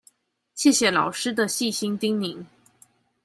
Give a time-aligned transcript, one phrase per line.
[0.55, 2.43] 謝謝老師的細心叮嚀